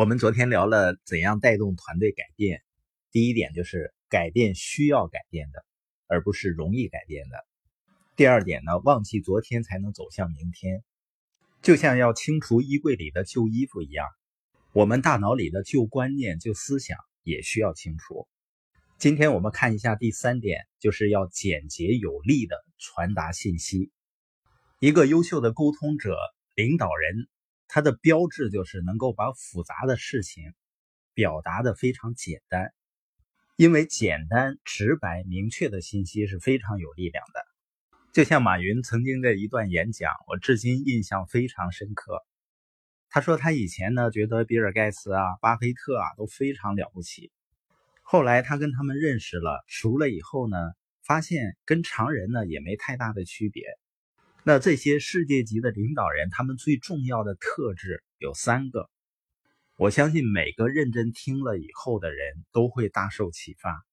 [0.00, 2.62] 我们昨天聊了怎样带动团队改变，
[3.12, 5.62] 第一点就是改变需要改变的，
[6.06, 7.36] 而不是容易改变的。
[8.16, 10.82] 第二点呢，忘记昨天才能走向明天，
[11.60, 14.06] 就像要清除衣柜里的旧衣服一样，
[14.72, 18.26] 我们大脑里的旧观念、旧思想也需要清除。
[18.96, 23.92] 今天我们看一下第三点，就是要简洁有力的传达信息。
[24.78, 26.16] 一个优秀的沟通者、
[26.54, 27.28] 领导人。
[27.72, 30.54] 它的标志就是能够把复杂的事情
[31.14, 32.74] 表达的非常简单，
[33.54, 37.44] 因为简单、直白、明确的信息是非常有力量的。
[38.12, 42.26] 就像马云曾经的一段演讲，我至今印象非常深刻。
[43.08, 47.30] 他说他以前呢觉得比尔盖茨啊、巴菲特啊都非常了不起，
[48.02, 50.56] 后来他跟他们认识了、熟了以后呢，
[51.04, 53.62] 发现跟常人呢也没太大的区别。
[54.50, 58.90] 那这些世界级的领导人，他们最重要的特质有三个，
[59.76, 63.86] 我相信每个认真听了以后的人都会大受启发。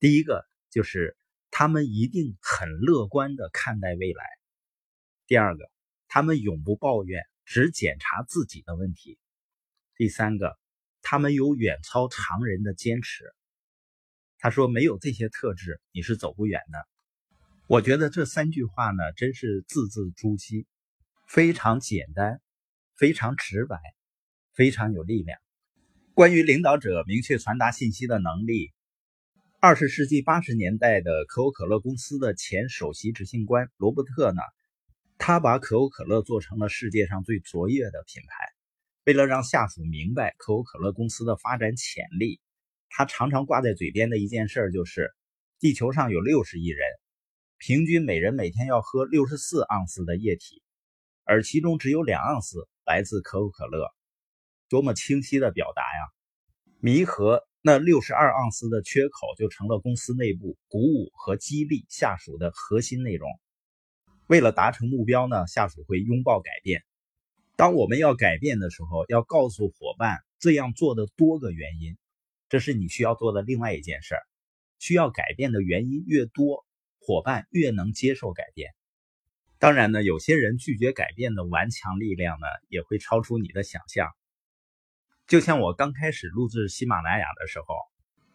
[0.00, 1.16] 第一个就是
[1.52, 4.24] 他们一定很乐观的看待未来；
[5.28, 5.70] 第二个，
[6.08, 9.20] 他们永不抱怨，只检查自己的问题；
[9.94, 10.58] 第三个，
[11.00, 13.32] 他们有远超常人的坚持。
[14.38, 16.91] 他说，没有这些特质，你是走不远的。
[17.72, 20.66] 我觉得这三句话呢，真是字字珠玑，
[21.26, 22.38] 非常简单，
[22.98, 23.78] 非常直白，
[24.52, 25.38] 非常有力量。
[26.12, 28.72] 关于领导者明确传达信息的能力，
[29.58, 34.42] 二十世纪八十年代的可口可乐公司的前首席执行官罗伯特呢，
[35.16, 38.34] 他把可口可乐做成了世界上最卓越的品牌。
[39.06, 42.38] 为了让下属明白可口可乐公司的发展潜力，
[42.90, 45.10] 他常常挂在嘴边的一件事就是：
[45.58, 46.86] 地球上有六十亿人。
[47.64, 50.64] 平均每人每天要喝六十四盎司的液体，
[51.22, 53.88] 而其中只有两盎司来自可口可乐，
[54.68, 56.10] 多么清晰的表达呀！
[56.80, 63.30] 弥合那六十二盎司的缺口，就成了公司内部鼓舞和激励下属的核心内容。
[64.26, 66.82] 为了达成目标呢，下属会拥抱改变。
[67.54, 71.96] 当我们要改变的时候，要告诉伙伴这样做的多个原因，
[72.48, 74.22] 这是你需要做的另外一件事儿。
[74.80, 76.66] 需要改变的原因越多。
[77.04, 78.70] 伙伴越能接受改变，
[79.58, 84.08] 当然呢，有些人拒绝改变的顽强力量呢，也会超出你的想象。
[85.26, 87.74] 就像我刚开始录制喜马拉雅的时候，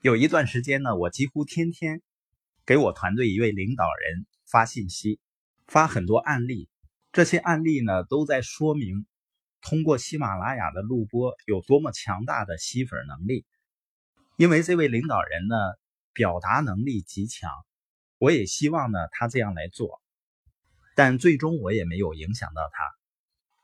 [0.00, 2.00] 有一段时间呢，我几乎天天
[2.64, 5.20] 给我团队一位领导人发信息，
[5.66, 6.70] 发很多案例。
[7.12, 9.06] 这些案例呢，都在说明
[9.60, 13.44] 通过喜马拉雅的录播有多么强大的吸粉能力。
[14.38, 15.54] 因为这位领导人呢，
[16.14, 17.50] 表达能力极强。
[18.24, 20.00] 我也希望呢，他这样来做，
[20.96, 22.82] 但最终我也没有影响到他。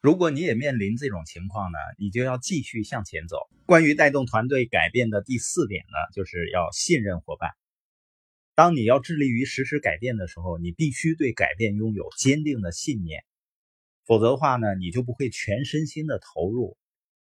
[0.00, 3.36] 如果你也面临这种情况呢，你就要继续向前走。
[3.66, 7.52] 关于带动团队改变的第四点呢，就是要信任伙伴。
[8.56, 13.24] 当你要致力于实施改变的时候，你必须对改变拥有坚定的信念，
[14.06, 16.76] 否则的话呢，你就不会全身心的投入，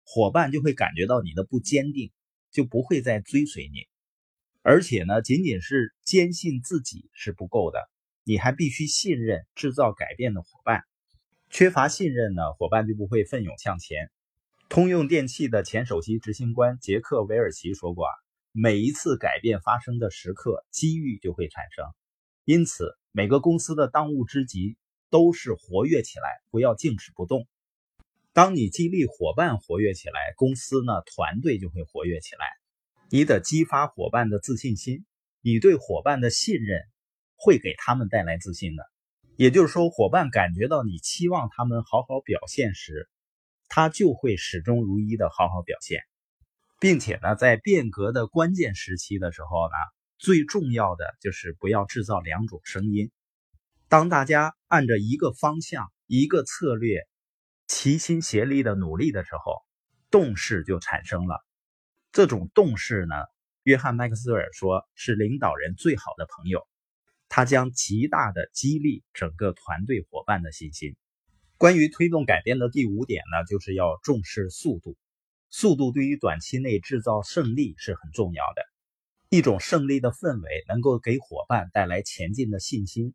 [0.04, 2.12] 伙伴就会感觉到你的不坚定，
[2.52, 3.88] 就不会再追随你。
[4.62, 7.90] 而且呢，仅仅是坚信自己是不够的，
[8.24, 10.84] 你还必须信任制造改变的伙伴。
[11.50, 14.12] 缺乏信任呢，伙伴就不会奋勇向前。
[14.68, 18.12] 通用电气的前首席执行官杰克韦尔奇说过啊，
[18.52, 21.86] 每一次改变发生的时刻，机遇就会产生。
[22.46, 24.78] 因此，每个公司的当务之急
[25.10, 27.48] 都是活跃起来，不要静止不动。
[28.32, 32.59] 当你激励伙伴活跃起来，公司呢，团队就会活跃起来。
[33.12, 35.04] 你得激发伙伴的自信心，
[35.42, 36.82] 你对伙伴的信任
[37.36, 38.84] 会给他们带来自信的。
[39.36, 43.10] 也就是说，伙伴感觉到你期望他们好好表现时，
[43.68, 46.02] 他就会始终如一的好好表现，
[46.80, 49.74] 并且呢，在变革的关键时期的时候呢，
[50.20, 53.10] 最重要的就是不要制造两种声音。
[53.88, 57.08] 当大家按着一个方向、一个策略
[57.66, 59.54] 齐心协力的努力的时候，
[60.12, 61.44] 动势就产生了。
[62.12, 63.16] 这种动势呢，
[63.64, 66.68] 约翰·麦克斯韦尔说是领导人最好的朋友，
[67.28, 70.96] 他将极大的激励整个团队伙伴的信心。
[71.58, 74.98] 关于推动改变的第五点呢，就是要重视速度。
[75.52, 78.64] 速度对于短期内制造胜利是很重要的。
[79.30, 83.14] 一种胜利的氛围能够给伙伴带来前进的信心，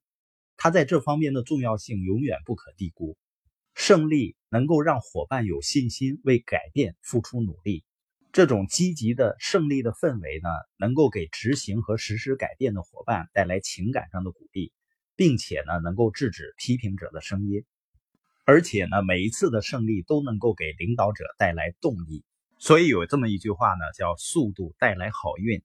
[0.56, 3.16] 它在这方面的重要性永远不可低估。
[3.74, 7.82] 胜利能够让伙伴有信心为改变付出努力。
[8.34, 14.72] 这种积极的胜利的氛围呢，能够给执行和实施改变的伙伴带来情感上的鼓励，
[15.14, 17.64] 并且呢，能够制止批评者的声音，
[18.44, 22.24] 而且呢，每一次的胜利都能够给领导者带来动力。
[22.58, 25.62] 所以有这么一句话呢，叫“速度带来好运”。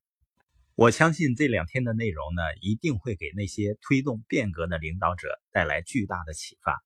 [0.77, 6.77] 我相信这两天的内容呢，一定会给那些推动变革的领导者带来巨大的启发。